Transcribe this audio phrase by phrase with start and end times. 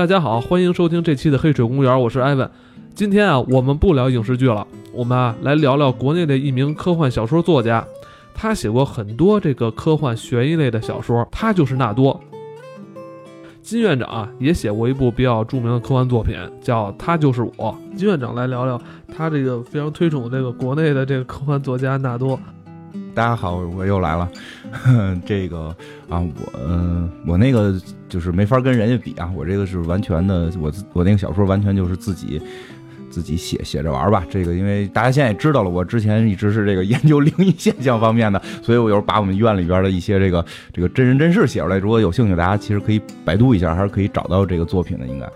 [0.00, 2.50] 大家好，欢迎收听这期的黑水公园，我是艾文。
[2.94, 7.86] 今天啊，我们不聊影视剧了，我们啊来聊聊国内的一名科幻小说作家，
[8.32, 12.18] 他写过很多这个科幻悬疑类的小说，他就是纳多。
[13.60, 17.76] 金院长啊也写过一部比较著名的科幻作品，叫《他就是我》。
[17.94, 18.80] 金院长来聊聊
[19.14, 22.40] 他这个非常推崇这个国内的这个科幻作家纳多。
[23.14, 24.30] 大家好，我又来了。
[25.26, 25.74] 这个
[26.08, 27.74] 啊，我嗯，我那个
[28.08, 32.40] 就是没法跟人家比啊，我这个是完全的，我我那个小说完全就是自己
[33.10, 34.24] 自己写写着玩吧。
[34.30, 41.78] 这个因为大家现在也知道了，我之前一直是这个研究灵异现象方面的，所以我有时候把我们院里边的一些这个这个真人真事写出来。
[41.78, 45.28] 如果有兴趣，大家其实可以百度一下，还是可以找到这个作品的，应该。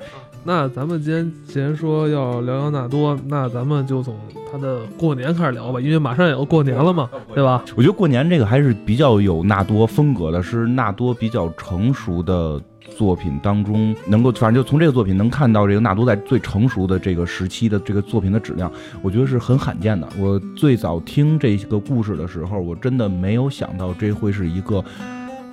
[0.46, 4.14] 那咱们今天既然说要聊聊纳多，那咱们就从
[4.52, 7.64] 他的过年开始聊吧，因为马上也要过年了嘛，对吧？
[7.74, 12.60] 我觉得过年这个还是比较有纳多风格的，是纳多比较成熟的
[12.94, 18.70] 作品当中，能够反正就从这个作品能看到这个纳多在最成熟的这个时期的这个作品的质量，
[19.00, 20.06] 我觉得是很罕见的。
[20.18, 24.84] 我最早听这个故事的时候，我真的没有想到这会是一个。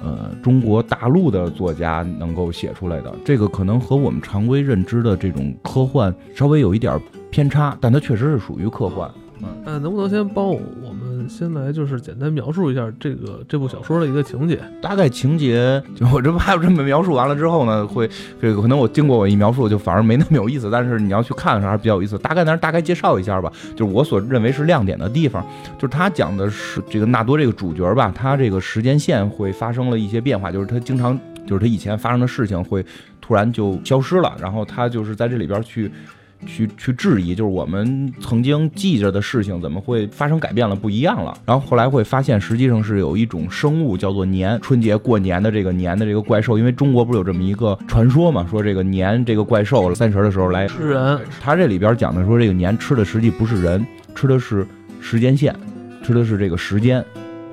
[0.03, 6.99] 呃，中国大陆的作家能够写出来的这个，可能和我们常规认知的这种科幻稍微有一点
[7.29, 9.09] 偏差，但它确实是属于科幻。
[9.65, 10.59] 嗯，能不能先帮我？
[11.31, 18.07] 先来就是简单描述一下这个这部小说的一个情节，大概情节，就我这怕这么描述完了之后呢，会
[18.41, 22.17] 这个可能我经过我一描述就反而没那么有意思，但是你要去看的时候还是比较有意思。
[22.17, 25.41] 大概那大概介绍一下吧，就是我所认为是亮点的地方，
[25.77, 32.85] 就是他讲的是这个纳多这个主角吧，他这个时间线会发生了一些变化，就是他经常就是他以前发生的事情会
[33.21, 35.89] 突然就消失了，然后他就是在这里边去。
[36.45, 41.37] 去去质疑，就是我们曾经记着的事情怎么会发生改变了，不一样了。
[41.45, 46.57] 然后后来会发现，实际上是有一种生物叫做年，春节过年的这个年的这个怪兽。
[46.57, 51.19] 因为中国不是有这么一个传说嘛，说这个年这个怪兽三十的时候来吃人。
[51.39, 54.67] 他这里边讲的说，这个年吃的实际不是人，吃的是
[54.99, 55.55] 时间线，
[56.03, 57.03] 吃的是这个时间。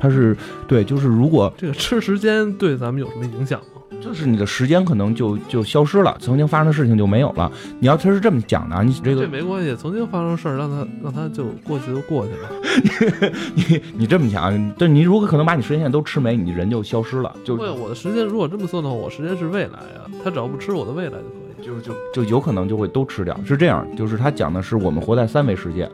[0.01, 0.37] 它是
[0.69, 3.78] 对，就是如果这个吃时间对咱们有什么影响吗？
[4.01, 7.51] 就是你的时间可能就就消失了，曾经发生的事情就没有了。
[7.79, 13.33] 你要他是这么讲的，你这个这没关系，曾经发生事儿让他让他就过去就过去了。
[13.55, 17.35] 你你这么想，但你如果可能把你时间线都吃没，你人就消失了。
[17.45, 21.13] 就对我的时间如果这么算的话，我时间是未来啊，他只要不吃我的未来
[21.63, 23.39] 就可以，就就就有可能就会都吃掉。
[23.45, 25.91] 是这样，就是他讲的是我们活在三维世界。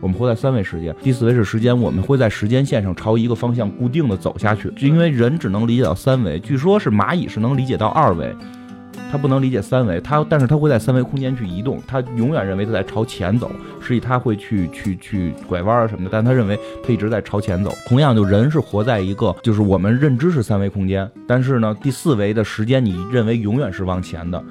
[0.00, 4.70] 我们活在三维世界，第四维是时间，我们会在时间线上朝一个方向固定的走下去。
[4.76, 8.34] 就因为人只能理解到三维，据说是蚂蚁是能理解到二维，
[9.10, 9.98] 它不能理解三维。
[10.00, 17.72] 它但是它会在三维空间去移动，它永远认为它在朝前走，实际它会去去去拐弯啊什么的，但它认为它一直在朝前走。
[17.88, 24.44] 同样，就人是活在一个就是我们认知是三维空间，但是呢，第四维的时间你认为永远是往前的。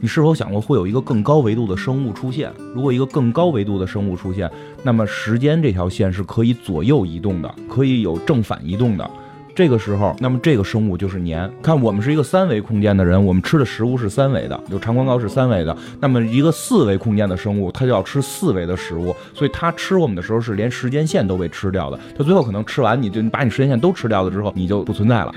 [0.00, 2.52] 你是否想过会有一个更高维度的生物出现？
[2.72, 4.48] 如果一个更高维度的生物出现，
[4.84, 9.10] 那么时间这条线是可以左右移动的，可以有正反移动的。
[9.56, 11.50] 这个时候，那么这个生物就是年。
[11.60, 15.76] 看我们是一个三维空间的人，我们吃的食物是三维的，就长宽高是三维的。
[15.98, 21.98] 那么一个四维空间的生物，它就要吃四维的食物，所以它吃我们的时候是连时间线都被吃掉的。
[22.16, 25.34] 它最后可能吃完你就把你时间线都吃掉了之后，你就不存在了。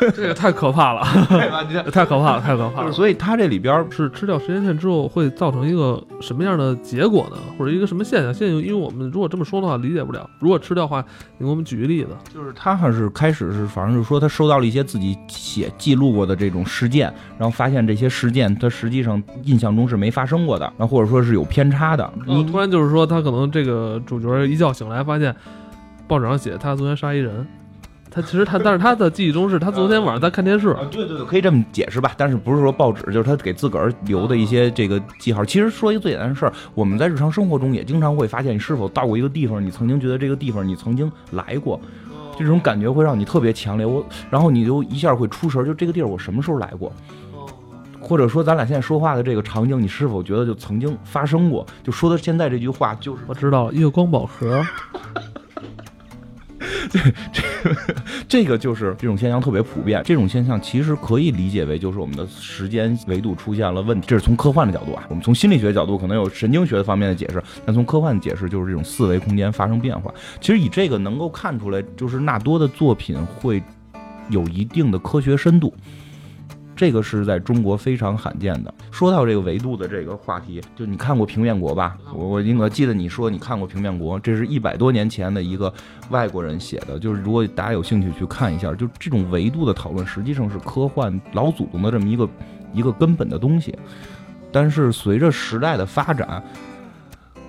[0.16, 1.02] 这个 太可怕了，
[1.92, 2.90] 太可怕了，太可怕了。
[2.90, 7.36] 所以它这里边是吃掉时间线之后会造成一个什么样的结果呢？
[7.56, 8.34] 或者一个什么现象？
[8.34, 10.28] 现在因为我们如果这么说的话理解不了。
[10.40, 11.04] 如果吃掉的话，
[11.38, 13.32] 你给我们举个例子，就是他还是开。
[13.36, 22.10] 始是，反正就是说，他收到了一些自己写记录过的这种事件，然后发现这些事件他实际上印象中是没发生过的，然后或者说是有偏差的。
[22.24, 25.36] 你突然就是说，他可能这个主角一觉醒来，发现
[26.08, 27.46] 报纸上写他昨天杀一人，
[28.16, 30.74] 他其实他，但是他的记忆中是他昨天晚上在看电视。
[30.90, 32.12] 对对对，可以这么解释吧。
[32.16, 35.44] 但是不是说报纸，就是他给自个儿留的一些这个记号。
[35.44, 41.78] 其实说一个最简单的事儿，我们在日常生活中也经常会发现，你是否到过一个地方，你曾经觉得这个地方你曾经来过。
[42.38, 46.90] 这种感觉会让你特别强烈，我然后你就一下会出神，就这个地儿我什么时候来过？
[48.00, 51.66] 或者说咱俩现在说话的这个场景，你是否觉得就曾经发生过？
[51.84, 54.64] 就说的现在这句话就是我知道月光宝盒。
[56.90, 57.48] 对，这个
[58.28, 60.02] 这个就是这种现象特别普遍。
[60.04, 64.06] 这种现象其实可以理解为就是我们的时间维度出现了问题。
[64.08, 70.12] 这是从科幻的角度啊，我们从心理学角度可能有神经学方面的解释，但从科幻的解释就是这种四维空间发生变化。
[70.40, 73.62] 其实以这个能够看出来，就是纳多的作品会
[74.30, 75.74] 有一定的科学深度。
[76.76, 78.72] 这个是在中国非常罕见的。
[78.90, 81.96] 说到这个维度的这个话题，就你看过《平面国》吧？
[82.14, 85.72] 我我应该记得你说你看过《平面国》，这是一百多年前的一个
[86.10, 86.98] 外国人写的。
[86.98, 92.28] 就是如果大家有兴趣去看一下，就这种维度的讨论，实际上是科幻老祖宗的这么一个
[92.74, 93.74] 一个根本的东西。
[94.52, 96.42] 但是随着时代的发展，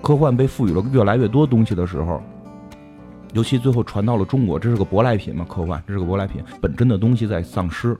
[0.00, 2.22] 科幻被赋予了越来越多东西的时候。
[3.34, 5.44] 尤其最后传到了中国，这是个舶来品嘛？
[5.46, 7.94] 科幻，这是个舶来品，本真的东西在丧失。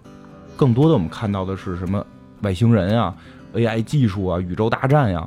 [0.58, 2.05] 更多的我们看到的是什么？
[2.43, 3.16] 外星人啊
[3.55, 5.26] ，AI 技术啊，宇宙大战呀。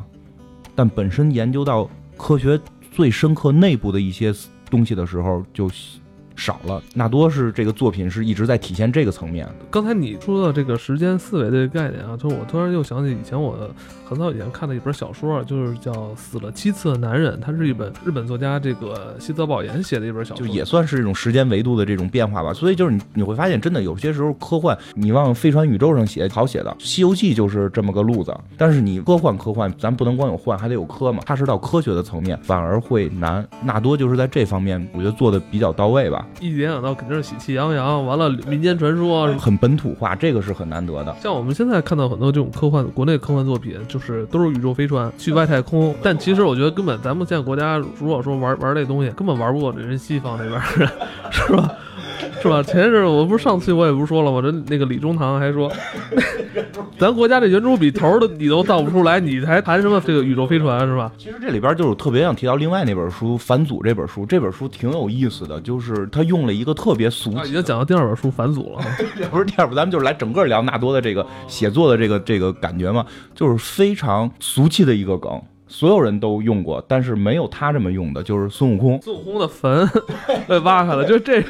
[0.75, 2.59] 但本身研究到科学
[2.91, 4.33] 最深刻内部的一些
[4.69, 5.71] 东西的时候，就。
[6.41, 9.47] 少了，纳多是这个作品是一直在体现这个层面。
[9.69, 13.55] 刚才你说的这个时间思维的概念啊，就是我突然又想起以前我
[14.03, 22.51] 很早以前看的一本小说，就是叫《死了七次的男人》，它是一本日本作家这个西泽保研写的一本小说，就也算是这种时间维度的这种变化吧。
[22.51, 28.35] 所以就是你你会发现，真的有些时候科幻你往飞船宇宙上写好写的，《西游记》就是这么个路子。
[28.57, 31.21] 但是你科幻科幻，咱不能光有幻，还得有科嘛。
[31.25, 33.47] 它是到科学的层面，反而会难。
[33.63, 36.27] 纳多就是在这方面，我觉得做的比较到位吧。
[36.39, 41.15] 一联想到肯定是喜气洋洋，完了民间传说很本土化，这个是很难得的。
[41.21, 45.93] 像我们现在看到很多这种科幻，国内科幻作品，就是都是宇宙飞船去外太空。
[46.01, 50.89] 但其实我觉得根本咱们现在国家如果说玩玩这东西，根本玩不过人西方那边人，
[51.31, 51.71] 是吧？
[52.41, 52.63] 是吧？
[52.63, 54.41] 前阵我不是上次我也不是说了吗？
[54.41, 55.71] 这那个李中堂还说，
[56.97, 61.11] 咱国家这圆珠笔头的你都造不出来，你还谈什么这个宇宙飞船是吧？
[61.17, 68.81] 其实这里边就是特别想提到另外那本书《反祖》这本书，这本书挺有意思的，就是他用了一个特别俗，已经讲到第二本书《反祖》了，
[69.29, 73.05] 不是第二本，咱们就是来整个聊纳多的这个写作的这个这个感觉嘛，
[73.35, 75.41] 就是非常俗气的一个梗。
[75.73, 78.99] 所有人都用过，但是没有他这么用的，就是孙悟空。
[79.01, 79.89] 孙悟空的坟
[80.45, 81.41] 被挖开了，就这。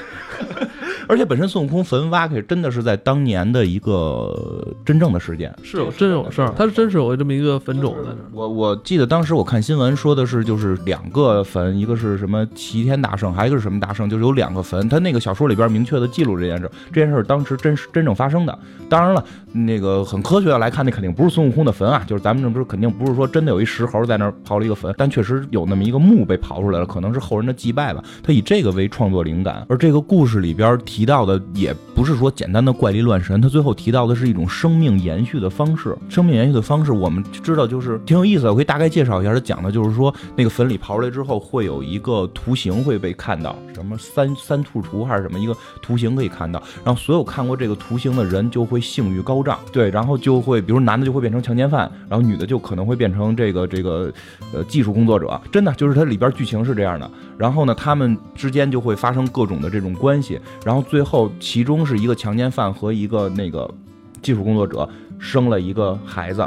[1.12, 8.24] 而且本身孙悟空坟挖开，真的是在当年的一个真正的事件，是有真有事儿，他是真是有这么一个坟冢在那。
[8.32, 14.88] 我我记得当时我看新闻说的是，就是两个坟，一个是什么齐天大圣，还有一个是什么大圣，就是有两个坟。
[14.88, 18.58] 他那个小说里边明确的记录这件事，这件事当时真实真正发生的。
[18.88, 19.22] 当然了，
[19.52, 28.02] 那个很科学的来看，那肯定不是孙悟空的坟啊，就是咱们这不是肯定不是说真的有一石猴在那儿刨了一个坟，但确实有那么一个墓被刨出来了，可能是后人的祭拜吧。
[28.24, 30.72] 他以这个为创作灵感，而这个故事里边。
[30.86, 35.98] 提提到的也不是说简单的怪力乱神，他最后提到的是一种生命延续的方式。
[36.08, 38.52] 生命延续的方式，我们知道就是挺有意思的。
[38.52, 46.62] 我可以大概介绍一下，他讲的就是说，那个坟里刨出来之后，会有一个图形会被看到，什么三三兔图还是什么一个图形可以看到。
[46.86, 54.14] 然后所有看过这个图形的人就会性欲高涨，对，然后就会，比如男的就会变成强奸犯，然后女的就可能会变成这个这个
[54.54, 55.42] 呃技术工作者。
[55.52, 57.10] 真的就是它里边剧情是这样的。
[57.40, 63.74] 然后呢，他们之间就会发生各种的这种关系，然后最后其中是一个强奸犯和一个那个
[64.22, 66.46] 技术工作者生了一个孩子，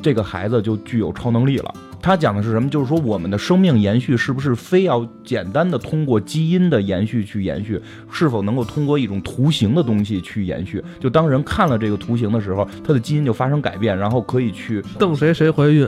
[0.00, 1.74] 这个孩子就具有超能力了。
[2.00, 2.70] 他讲的是什么？
[2.70, 7.78] 就是说我们的生命延续是不是非要简单的通过基因的延续去延续？
[8.10, 10.82] 是否能够通过一种图形的东西去延续？
[10.98, 15.86] 就当人看了这个图形的时候，他的基因就发生改变，然后可以去瞪谁谁怀孕。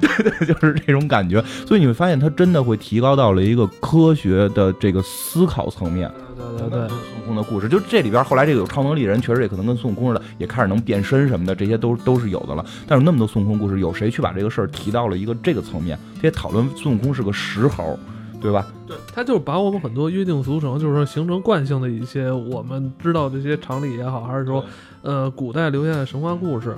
[0.00, 6.10] 对对，就是这种感觉，所以你会发现，它真的会提高到了一个科学的这个思考层面。
[6.36, 12.64] 对对对，孙悟空的故事，就这里边后来这个有超能力人，确实也可能跟孙悟空似的，也开始能变身什么的，这些都都是有的了。
[12.86, 15.98] 但是那么多孙悟空故事，有谁去把这个事儿提到了一个这个层面？
[16.14, 17.98] 这些讨论孙悟空是个石猴，
[18.40, 18.66] 对吧？
[18.86, 24.64] 对，他就是把我们很多约定俗成，就是说形成惯性的一些我们知道这些常理也好，还是说
[25.02, 26.76] 呃古代留下的神话故事，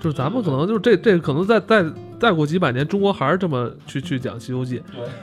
[0.00, 1.84] 就是咱们可能就是这这可能在在。
[2.22, 4.78] 再过几百年，中国还是这么去去讲《西游记》，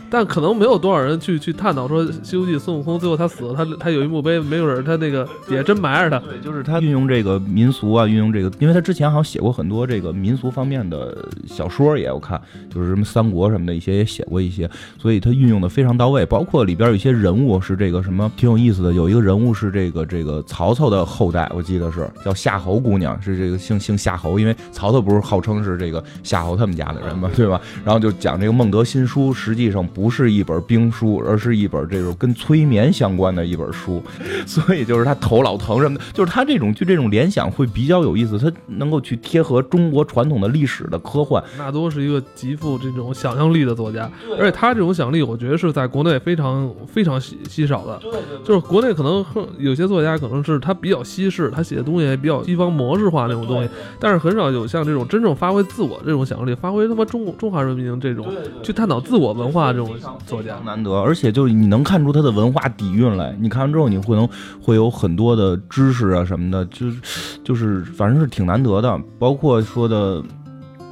[0.10, 6.20] 但可能没有多少人去去探讨说《西游记》孙悟空最后他死了，他他有一墓碑，没有人他那个底下真埋着他。
[6.28, 12.38] 对，就是他运用这个民俗啊，运用这个，因为他之前好像写过很多这个民俗方面的小说，也我看
[12.70, 14.70] 就是什么三国什么的一些也写过一些，
[15.02, 16.26] 所以他运用的非常到位。
[16.26, 26.89] 包括里边有一些人物是这个什么挺有意思的，有一个人物是这个这个曹操的后代，我记得是叫夏侯姑娘，是这个姓姓夏侯，因为曹操不是号称是这个夏侯他们家。
[26.94, 27.60] 的人嘛， 对吧？
[27.86, 34.02] 然后就讲这个孟德新书，实际上不是一本兵书，而是一本这种跟催眠相关的一本书。
[34.46, 41.44] 所以就是他头老疼什么的，就是他这种就这种联想会比较有意思，他能够去贴合中国传统的历史的科幻。
[41.58, 47.98] 纳多是一个极富这种想象力的作家，而且他这种想象力，我觉得是在国内非常非常稀稀少的。
[48.02, 49.26] 对对，就是国内可能
[49.58, 53.70] 有些作家可能是他比较西式，他写的东西也比较西方模式化那种东西，
[54.00, 56.79] 但是很少有像这种真正发挥自我这种想象力发挥。
[56.80, 58.26] 回他妈中中华人民这种
[58.64, 59.96] 去探讨自我文化这种
[60.26, 63.36] 作家难得，而且就是你能看出他的文化底蕴来。
[63.40, 64.28] 你看完之后，你会能
[64.62, 67.00] 会有很多的知识啊什么的，就是
[67.44, 69.00] 就是反正是挺难得的。
[69.20, 70.24] 包括说的。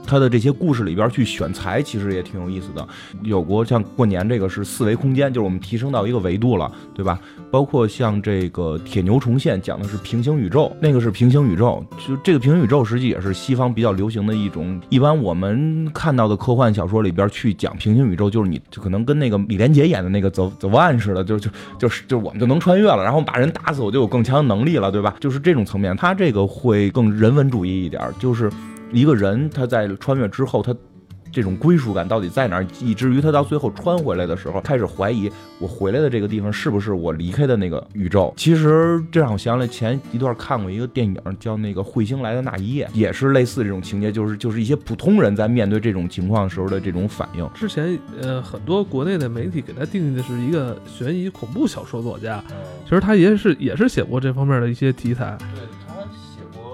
[0.07, 2.87] 他的这些故事里边去选材，其实也挺有意思的。
[3.21, 7.19] 有过像过年这个是四维空间，就是我们提升到一个维度了，对吧？
[7.51, 11.85] 包括像这个铁牛重现，讲的是平行宇宙，那个是平行宇宙。
[12.07, 14.81] 就这个平行宇宙，实际也是西方比较流行的一种。
[14.89, 25.15] 一般我们看到的科幻小说里边去讲平行宇宙，就是你就可能跟那个李连杰演的那个《The The One》似的，就就就是就我们就能穿越了，然后把人打死，我就有更强的能力了，对吧？
[25.19, 28.49] 就是这种层面，他这个会更人文主义一点，就是。
[28.91, 30.75] 一个人他在穿越之后，他
[31.29, 32.65] 这种归属感到底在哪儿？
[32.81, 35.29] 以至于他到最后穿回来的时候，开始怀疑
[35.59, 38.33] 我回来的这个地方是不是我离开的那个宇宙？
[38.37, 47.47] 其实这让我想起来前一段看过一个电影，叫那个《彗星来的那一夜》，也是类似这种情节，就是就是一些普通人在面对这种情况时候的这种反应。
[47.53, 52.41] 之前呃，很多国内的媒体给他定义的是一个悬疑恐怖小说作家，
[52.85, 55.37] 其实他也是也是写过这方面的一些题材。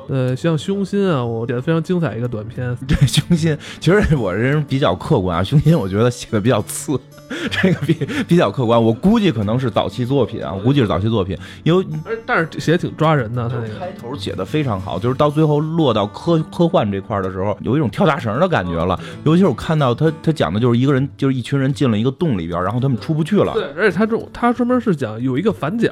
[0.07, 2.75] 呃，像凶心啊，我觉得非常精彩一个短片。
[2.87, 6.99] 对，凶心，其实我这人比较客观啊，凶心我觉得写的比较次。
[7.49, 7.93] 这个比
[8.27, 11.83] 比较客观，我估计可能是早期作品啊，估计是早期作品，因为
[12.27, 18.99] 但是写的挺抓人的，他那个开头写的非常好，就是到最后落到科科幻这块的时候，有一种跳大绳的感觉了。
[19.23, 23.53] 尤其是我看到他他讲的就是一个人，就是一群人进了一个洞里边，然后他们出不去了。
[23.53, 25.89] 对，而且他这种他专门是讲有一个反角，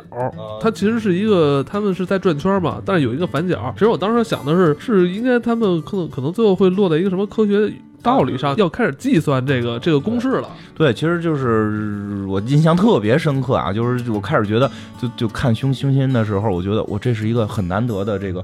[0.61, 3.73] 他其实是一个他们是在转圈嘛，但是有一个反角。
[3.73, 7.71] 其实我当时当时想的是，是应该他们可能可能最后会落在一个什么科学。
[8.03, 10.49] 道理上要开始计算这个这个公式了。
[10.73, 14.67] 对，其实就是我印象特别深刻啊，就是我开始觉得，
[14.99, 18.43] 就就看凶凶心的时候，我觉得我这是一个很难得的这个。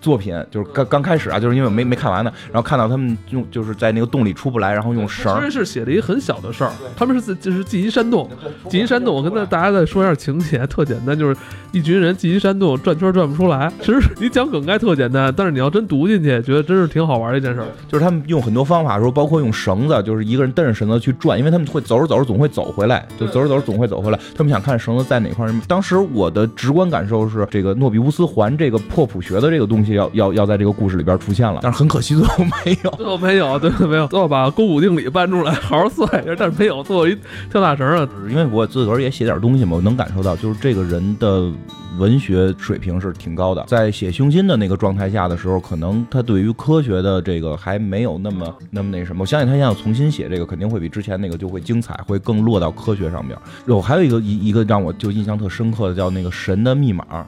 [0.00, 5.34] 作品就是刚刚开始啊，就是因为没没看完呢，然后看到他们用就是在那个洞里出不来，然后用绳。
[5.38, 8.28] 其实是写了一个很小的事儿，他们是自就是进一山洞，
[8.68, 9.14] 进一山洞。
[9.14, 11.36] 我跟大家再说一下情节，特简单，就是
[11.72, 13.72] 一群人进一山洞转圈转不出来。
[13.80, 17.62] 其实你讲梗概特简单，但是你要真读进去，觉得真是挺好玩的一件事。
[17.88, 24.18] 就是他们用很多方法，说包括用绳子，就是一个人蹬着绳子去转，因为他们会走着走着总会走回来，就走着走着总会走回来。
[24.36, 25.48] 他们想看绳子在哪块。
[25.66, 30.68] 当时我的直观感受是，这个诺比乌斯环这个破普学的这个东西要要要在这个。
[30.78, 37.18] 故事里边出现了，但是很可惜最后没有， 最后没有，对，没有，最后把勾股定理搬出来好好算一下，但是没有，最后一
[37.50, 38.08] 跳大绳了！
[38.28, 41.50] 因为我自个儿也写点东西嘛，我能感受到，就是这个人的
[41.98, 49.22] 文学水平是挺高的，在写胸襟的那个状态下的时候，可能他对于科学的这个还没有那么那么那什么。
[49.22, 53.36] 我相信他现在重新写这个，肯定会比之前那个就会精彩，会更落到科学上面。
[53.66, 57.26] 有还有一个一一个让我就印象特深刻的，叫那个神的密码。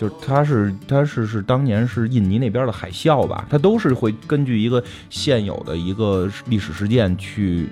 [0.00, 7.68] 就是它是它是是当年是印尼那边的海啸吧，它都是会根据一个现有的一个历史事件去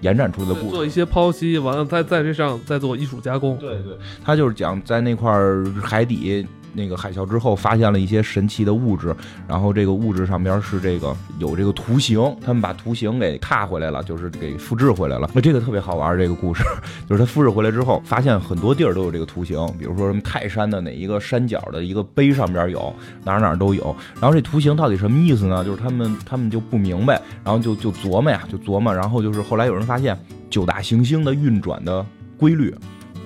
[0.00, 3.56] 延展出的故事，做一些剖析，完了再在这上再做艺术加工。
[3.58, 5.32] 对对，它就是讲在那块
[5.80, 6.44] 海底。
[6.72, 9.14] 那个海啸之后发现了一些神奇的物质，
[9.48, 15.28] 然后这个物质上边是这个有这个图形，他们把图形给踏回来了，就是给复制回来了。
[15.34, 16.62] 那这个特别好玩，这个故事
[17.08, 23.94] 就是他复制回来之后，发现很多地儿都有这个图形，比如说什么泰山的哪一个山脚的一个碑上边有，哪哪都有。
[24.20, 25.64] 然后这图形到底什么意思呢？
[25.64, 28.94] 就是他们他们就不明白，然后就就琢磨呀，就琢磨。
[28.94, 32.04] 然后就是后来有人发现九大行星的运转的
[32.36, 32.74] 规律，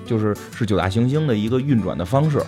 [0.05, 2.41] 就是是九大行星的一个运转的方式。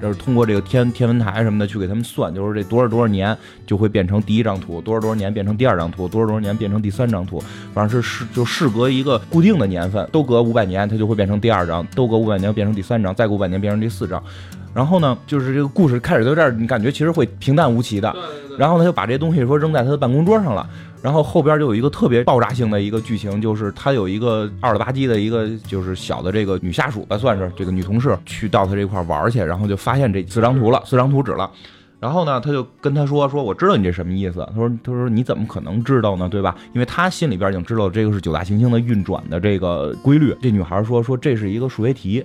[0.00, 3.36] 就是通过这个天天文台什么的去给他们算，就是这多少多少年
[3.66, 14.22] 就会变成第一张图，多少多少年变成第二张图，多少多少年变成第三张图，反正是是就事隔一个固定的年份，都隔五百年它就会变成第二张，都隔五百年变成第三张，再过五百年变成第四张。
[14.74, 18.12] 然后呢，就是这个故事开始到这儿，你感觉其实会平淡无奇的。
[18.58, 20.68] 然后他就把这些东西说扔在他的办公桌上了。
[21.04, 31.50] 然后后边就有一个特别爆炸性的一个剧情，就是他有一个二了吧唧的一个就是小的这个女下属吧，算是这个女同事，去到他这块玩去，然后就发现这四张图了，四张图纸了。
[32.00, 34.48] 然后呢，他就跟他说说，我知道你这什么意思。
[34.48, 36.26] 他说他说你怎么可能知道呢？
[36.26, 36.56] 对吧？
[36.72, 40.34] 因为他心里边已经知道这个是九大行星的运转的这个规律。
[40.40, 42.24] 这女孩说说这是一个数学题。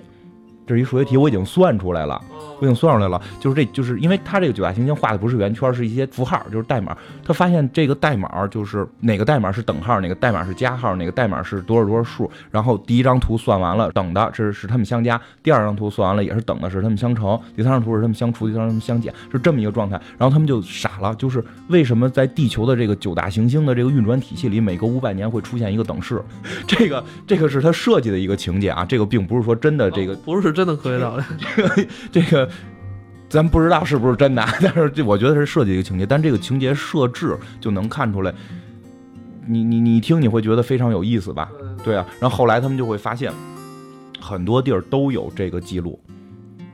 [0.70, 2.22] 这是一数学题，我已经算出来了，
[2.60, 3.20] 我已经算出来了。
[3.40, 6.96] 就是这就是因为它这个九大行星画的不是圆圈，是一些符号，就是代码。
[7.24, 12.30] 他发现这个代码就是哪个代码是等号，哪个代码是加号，哪个代码是多少多少数。
[12.52, 20.00] 然后第一张图算完了，等的这是他们相加；第二张图算完了也是等的，是他们相乘；第三张图是他们相除，第三张它们相减，是这么一个状态。
[20.16, 26.22] 然后他们就傻了，就是为什么在地球的这个九大行星的这个运转体系里，每隔五百年会出现一个等式？
[26.68, 30.50] 这个这个是他设计的一个情节啊，这个并不是说真的，这个不是。
[30.50, 31.24] 真的科学道理，
[31.56, 32.48] 这个这个，
[33.28, 38.34] 咱不知道是不是真的， 但是这我觉得是设计一个情节，但这个情节设置就能看出来，
[39.46, 41.50] 你你你一听你会觉得非常有意思吧？
[41.84, 43.32] 对啊，然后后来他们就会发现，
[44.20, 45.98] 很多地儿都有这个记录，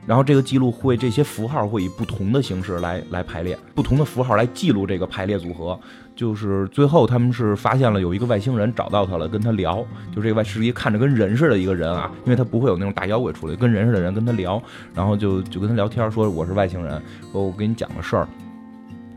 [0.07, 5.79] 然后这个记录会这些符号会以不同的形式来来排列，不同的符号来记录这个排列组合。
[6.15, 9.85] 就是最后他们是发现了有一个外星人找到他了，跟他聊，
[10.15, 14.59] 就这个外是一看着跟人似的一个人啊，因为他不会有那种大妖怪出来，跟人似的人跟他聊，
[14.95, 16.99] 然后就就跟他聊天，说我是外星人，
[17.31, 18.27] 说我给你讲个事儿。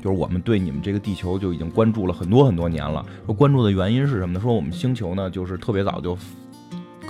[0.03, 3.05] 就是我们对你们这个地球就已经关注了很多很多年了。
[3.27, 4.41] 说关注的原因是什么呢？
[4.41, 6.17] 说我们星球呢，就是特别早就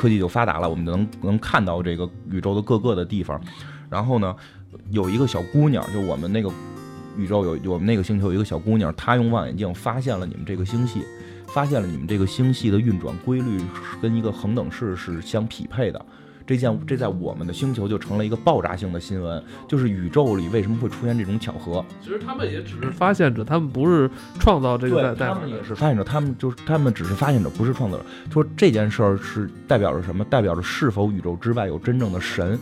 [0.00, 3.38] 科技就发达了，我们能能看到这个宇宙的各个的地方。
[3.90, 4.35] 然后呢，
[4.88, 6.50] 有一个小姑娘，就我们那个
[7.19, 11.02] 宇宙有我们那个星球有一个小姑娘，她用望远镜发现了你们这个星系，
[11.49, 13.61] 发现了你们这个星系的运转规律
[14.00, 16.07] 跟一个恒等式是相匹配的。
[16.50, 21.85] 这件这在我们的星球就成了一个爆炸性的新闻，就是宇宙里为什么会出现这种巧合？
[22.02, 25.14] 其实他们也只是发现者，他们不是创造这个。
[25.14, 28.04] 对，他们也是发现者，他们就是他们只是发现者，不是创造者。
[28.33, 30.25] 说这件事儿是代表着什么？
[30.25, 32.59] 代表着是否宇宙之外有真正的神？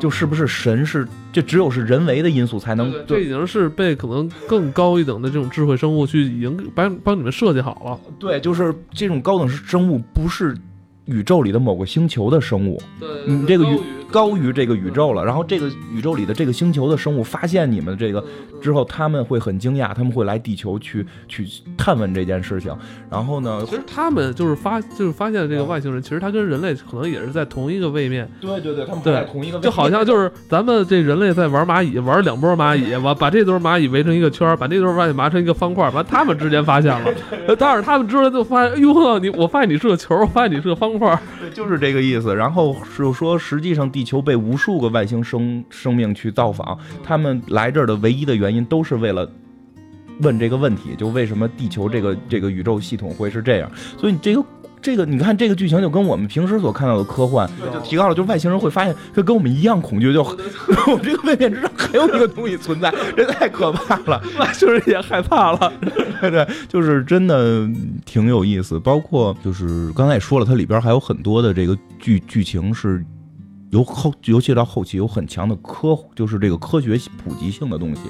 [0.00, 2.90] 就是不是神是这只有是人为的因素才能？
[3.06, 8.14] 这已经是被可能更高一等的这种智慧生物去已经帮帮你们设计好了。
[8.18, 10.56] 对，就是这种高等生物不是。
[11.08, 12.80] 宇宙里的某个星球的生物，
[13.26, 15.24] 你这个宇高于这个宇宙了。
[15.24, 18.24] 然后这个宇宙里的这个星球的生物发现你们这个
[18.60, 21.46] 之后，他们会很惊讶，他们会来地球去去
[21.76, 22.74] 探问这件事情。
[23.10, 28.28] 然后呢，其实他们就是发就是发现这个外星人，其实他跟人类可能也是在同一个位面。
[28.40, 37.12] 对对对，他们在同一个，就好像就是咱们这人类在玩蚂蚁，玩两波蚂蚁，完把这堆蚂蚁围成一个圈，把那堆蚂蚁麻成一个方块，完他们之间发现了，
[37.58, 41.18] 但是他们之间就发现，哎呦呵，你我发现你是个球，我发现你是个方块。
[41.40, 42.34] 对，就是这个意思。
[42.34, 49.28] 然后是说，实际上地球被无数个外星生生命去造访，他们来这儿的唯一的原因都是为了
[50.20, 53.68] 问这个问题，就为什么地球这个这个宇宙系统会是这样？
[53.98, 54.44] 所以你这个。
[54.80, 60.22] 这个你看，这个剧情就跟我们平时所看到的科幻就提高了，就是外星人会发现，就跟我们一样恐惧，就
[60.86, 65.72] 我这个位面之上还有一个东西存在，这太可怕了，外星人也害怕了。
[66.20, 67.68] 对 对，就是真的
[68.06, 68.78] 挺有意思。
[68.78, 73.04] 包括就是刚才也说了，它里边还有很多的这个剧剧情是
[73.70, 78.02] 有后，尤其到后期有很强的科，就是这个科学普及性的东西。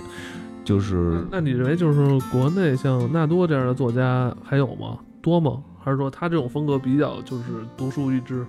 [0.65, 4.99] 就是那你认为，就是国内像纳多这样的作家还有吗？
[5.23, 5.63] 多吗？
[5.83, 7.45] 还是说他这种风格比较就是
[7.77, 8.45] 独树一帜？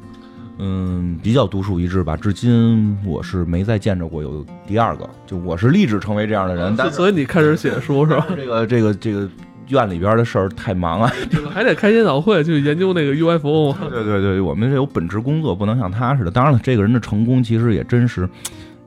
[0.58, 2.18] 嗯，比较独树一帜吧。
[2.18, 5.10] 至今我是没再见着过有第二个。
[5.26, 8.28] 就我是立志成为这样的人，但所以你开始写书是吧？
[8.36, 9.30] 这个这个这个
[9.70, 11.12] 院里边的事儿太忙啊，
[11.54, 13.74] 还得开研讨会去研究那个 UFO。
[13.90, 16.32] 对对对，我们这有本职工作，不能像他似的。
[16.32, 18.28] 当然了，这个人的成功其实也真是。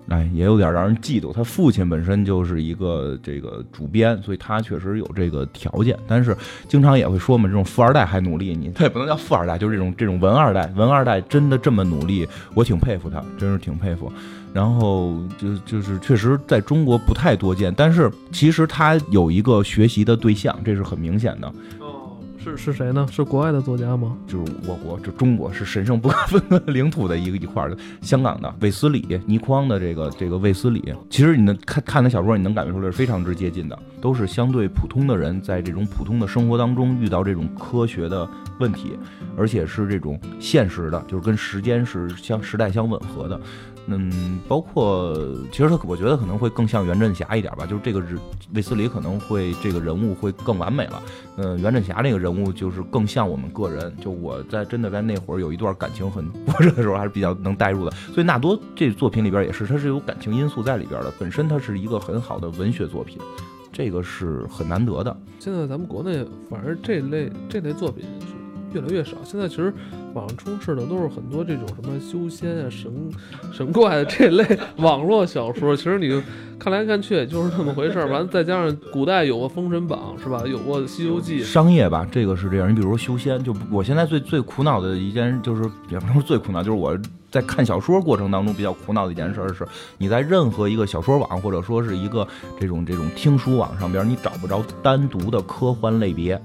[0.08, 1.32] 哎，也有点让人嫉妒。
[1.32, 5.98] 他父亲本身就是一个这个主编，所以他确实有这个条件。
[6.06, 6.36] 但是
[6.68, 10.70] 经常也会说嘛，这种富二代还努力，你他也不能叫富二代，就是这种这种文二代。
[10.76, 14.12] 文二代真的这么努力，我挺佩服他，真是挺佩服。
[14.52, 21.50] 然后就就是确实在中国不太多见，但是其实他有一个学习的对象，这是很明显的。
[22.42, 23.06] 是是谁呢？
[23.08, 24.16] 是国外的作家吗？
[24.26, 27.76] 就是我国，就中国是神圣不可分割领土的一个一块儿的。
[28.00, 38.28] 香港的卫斯理，倪匡的这个这个卫斯理，其实你能看看那小说，你能感觉出来是非常之接近的，都是相对普通的人在这种普通的生活当中遇到这种科学的
[38.58, 38.98] 问题，
[39.36, 43.40] 而且是这种现实的，就是跟时间是相时代相吻合的。
[43.86, 45.12] 嗯，包括
[45.50, 48.18] 其实他，我觉得可能会更像袁振侠一点吧，就是这个人
[48.54, 51.02] 卫斯理可能会这个人物会更完美了。
[51.36, 57.90] 嗯，袁振侠那个人物就是更像我们个人，就我在真的在那会儿有一段感情很波折的时候，还是比较能代入的。
[58.12, 63.18] 所以纳多这作品里边也是，它是有感情因素在里边的，本身它是一个很好的文学作品，
[63.72, 65.16] 这个是很难得的。
[65.40, 68.04] 现在咱们国内反而这类这类作品
[68.74, 69.72] 越来越少，现在其实。
[70.14, 72.92] 网上充斥的都是很多这种什么修仙啊、神
[73.50, 74.44] 神怪的这类
[74.76, 76.22] 网络小说，其实你
[76.58, 78.06] 看来看去也就是这么回事儿。
[78.10, 80.42] 完了，再加上古代有过《封神榜》是吧？
[80.46, 81.40] 有过《西游记》。
[81.42, 82.68] 商业吧，这个是这样。
[82.68, 86.94] 你比如说修仙，就我现在最最苦恼的一件，就是也不能说最苦恼，就是我
[87.30, 92.28] 在看小说过程当中比较苦恼的一件事是，你在任何一个小说网或者说是一个
[92.60, 96.38] 这种这种听书网上边，你找不着单独的科幻类别。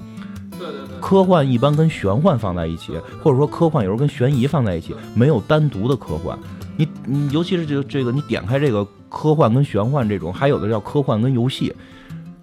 [1.08, 2.92] 科幻一般跟玄幻放在一起，
[3.24, 6.38] 或者说科幻有时候跟悬疑放在一起，没有单独的科幻。
[6.76, 11.74] 你你尤其是这这个，你点开这个科幻跟玄幻这种，还有的叫科幻跟游戏，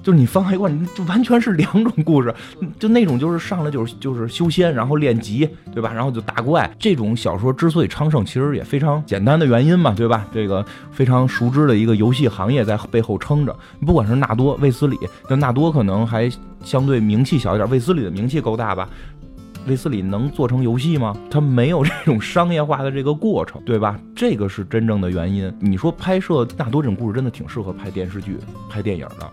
[0.05, 2.33] 就是你放在一块，你就完全是两种故事。
[2.79, 5.91] 就那种就是上来就是就是修仙，然后练级，对吧？
[5.95, 6.71] 然后就打怪。
[6.79, 10.27] 这种小说之所以昌盛，其实也非常简单的原因嘛，对吧？
[10.31, 10.63] 这个
[10.93, 13.57] 非常熟知的一个游戏行业在背后撑着。
[13.87, 16.31] 不管是纳多、卫斯理，但纳多可能还
[16.63, 18.87] 相对名气小一点，卫斯理的名气够大吧？
[19.67, 21.17] 卫斯理能做成游戏吗？
[21.31, 23.99] 他没有这种商业化的这个过程，对吧？
[24.15, 25.51] 这个是真正的原因。
[25.59, 28.37] 你说拍摄纳多这种故事，真的挺适合拍电视剧、
[28.69, 29.33] 拍电影的。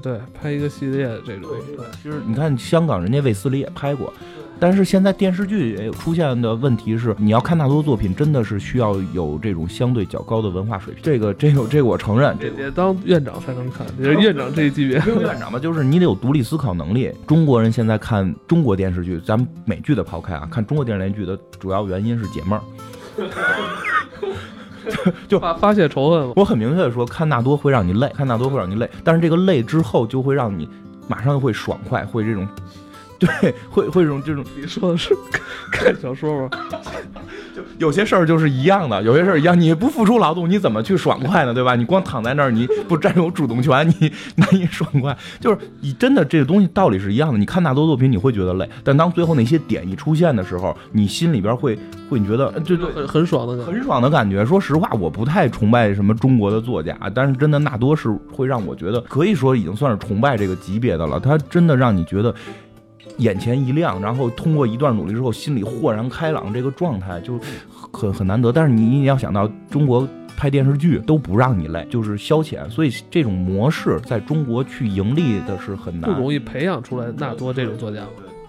[0.00, 1.50] 对对拍一个系列这种。
[1.76, 4.12] 对，其实你看香港人家卫斯理也拍过。
[4.60, 11.02] 但是现在电视剧也有出现的问题是，你要看大多作品，真的是需要有这种相对较高的文化水平。
[11.02, 12.36] 这个，这个，这个我承认。
[12.38, 14.98] 这得当院长才能看，是院长这一级别。
[15.20, 17.10] 院长嘛，就是你得有独立思考能力。
[17.26, 22.62] 中国人现在看中国电视剧，咱们美剧的抛开啊，看中国电视剧的主要原因是解闷儿，
[25.28, 26.32] 就发发泄仇恨。
[26.36, 30.68] 我很明确的说，看纳多会让你累，看纳多会让你累，但是这个累之后就会让你
[31.08, 32.46] 马上会爽快，会这种。
[33.22, 35.16] 对，会会这种这种，你说的是
[35.70, 36.50] 看小说吗？
[37.54, 41.54] 就有些事儿就是一样的，有些事儿一样，你不付出劳动，你怎么去爽快呢？
[41.54, 41.76] 对吧？
[41.76, 45.16] 你光躺在那儿，你不占有主动权， 你难以爽快。
[45.38, 47.38] 就是你真的这个东西道理是一样的。
[47.38, 54.44] 你看大多作品，你会觉得累，但当最后那些点一出现的时候，你心里边会会你觉得就很很爽的很爽的感觉。
[54.44, 61.20] 说实话，我不太崇拜什么中国的作家，但是真的纳多是会让我觉得可以说已经算是崇拜这个级别的了。
[61.20, 62.34] 他真的让你觉得。
[63.18, 67.38] 眼前一亮，然后通过一段努力之后，心里豁然开朗，这个状态就
[67.92, 68.50] 很很难得。
[68.50, 78.00] 但是你你要想到，中国拍电视剧都不让你累，就是消遣，所以这种模式在中国去盈利的是很难，不容易培养出来纳多这种作家。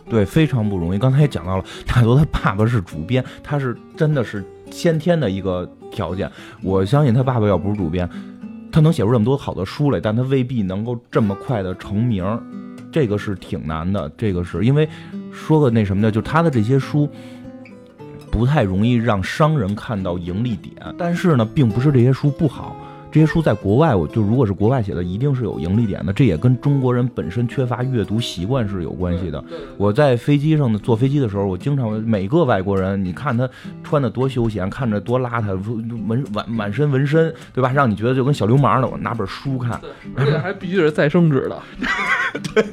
[0.09, 0.99] 对，非常不容易。
[0.99, 6.29] 刚才也讲到了，纳多他爸爸是主编，他是真的是先天的一个条件。
[6.61, 8.07] 我相信他爸爸要不是主编，
[8.71, 12.23] 他能写出这么多好的书来，但他未必能够这么快的成名。
[12.93, 14.87] 这个是挺难的，这个是因为
[15.33, 17.09] 说个那什么的，就他的这些书
[18.31, 22.75] 不太容易让商人看到盈利点，但是呢，并不是这些书不好。
[23.13, 26.11] 这些书在国外，我就如果是国外写的，一定是有盈利点的。
[26.11, 29.43] 这也跟中国人本身缺乏阅读习惯是有关系的。
[29.77, 33.47] 我在飞机上呢，坐飞机的时候，我经常每个外国人，你看他
[33.83, 35.55] 穿的多休闲，看着多邋遢，
[36.07, 37.71] 纹满满身纹身，对吧？
[37.71, 38.87] 让你觉得就跟小流氓的。
[38.87, 39.79] 我拿本书看，
[40.15, 41.61] 而且还必须得是再生纸的。
[42.55, 42.65] 对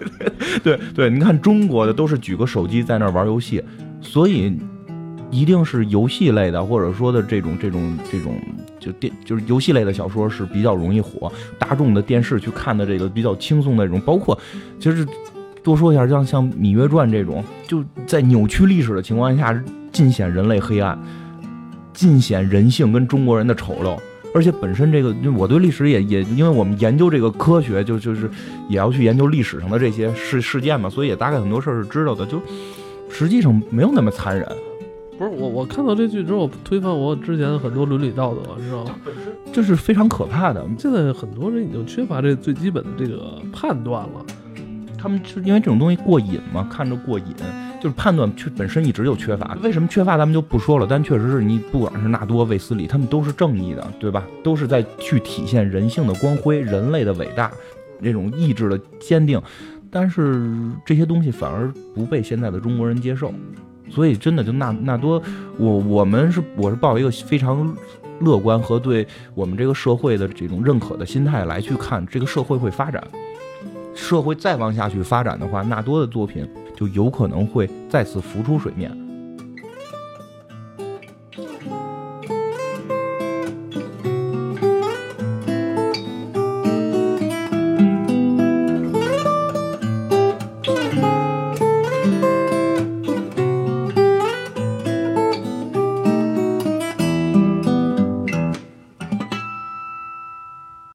[0.64, 3.62] 对对，你看中国的都是举个手机在那玩游戏，
[4.00, 4.58] 所以。
[5.32, 8.34] 一定是游戏类的，或者说的这种这种这种，
[8.80, 11.30] 就电就是游戏类的小说是比较容易火。
[11.58, 14.36] 大众的电视去看的这个比较轻松的这种，包括
[14.80, 15.06] 其实
[15.62, 19.62] 多说一下，像像《芈月传》这种，就在扭曲历史的情况下，
[19.92, 20.98] 尽显人类黑暗，
[21.92, 23.96] 尽显人性跟中国人的丑陋。
[24.32, 28.30] 而且本身这个，我对历史也也，因为我们研究这个科学，就就是
[28.68, 32.24] 也要去研究历史上的这些事事件嘛，所以也大概很多事儿是知道的。
[32.24, 32.40] 就
[33.10, 34.48] 实际上没有那么残忍。
[35.20, 38.94] 不是我，我看到这剧之后，推翻我之前的很多伦理道德，你知道吗？
[39.52, 40.66] 这是非常可怕的。
[40.78, 44.24] 现在很多人已经缺乏这最基本的这个判断了。
[44.96, 47.26] 他们是因为这种东西过瘾嘛，看着过瘾，
[47.82, 49.54] 就是判断缺本身一直就缺乏。
[49.62, 50.86] 为什么缺乏，咱们就不说了。
[50.88, 54.24] 但确实是你不管是纳多、卫斯理，他们都是正义的，对吧？
[54.42, 57.52] 都是在去体现人性的光辉、人类的伟大、
[58.02, 59.38] 这种意志的坚定。
[59.90, 60.50] 但是
[60.82, 63.34] 这些东西反而不被现在的中国人接受。
[63.90, 65.22] 所以真的就纳纳多，
[65.58, 67.74] 我我们是我是抱一个非常
[68.20, 73.02] 乐观和对我们这个社会的这种认可的心态来去看这个社会会发展，
[73.94, 78.90] 社会再往下去发展的话，纳多的作品就有可能会再次浮出水面。